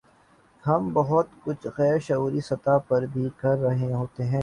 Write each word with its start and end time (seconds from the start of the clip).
ہم 0.63 0.89
بہت 0.93 1.27
کچھ 1.43 1.67
غیر 1.77 1.99
شعوری 1.99 2.39
سطح 2.39 2.77
پر 2.87 3.05
بھی 3.05 3.29
کر 3.37 3.57
رہے 3.57 3.93
ہوتے 3.93 4.23
ہیں۔ 4.23 4.39